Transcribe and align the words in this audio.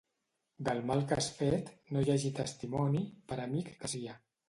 Del 0.69 0.81
mal 0.91 1.03
que 1.11 1.17
has 1.17 1.27
fet, 1.43 1.71
no 1.93 2.05
hi 2.07 2.11
hagi 2.17 2.35
testimoni, 2.43 3.07
per 3.33 3.43
amic 3.49 3.75
que 3.85 3.97
sia. 3.97 4.23